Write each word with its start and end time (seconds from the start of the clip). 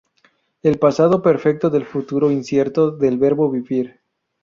El 0.63 0.79
pasado 0.79 1.21
perfecto 1.21 1.69
del 1.69 1.85
futuro 1.85 2.31
incierto 2.31 2.89
del 2.89 3.19
verbo 3.19 3.51
vivir 3.51 3.99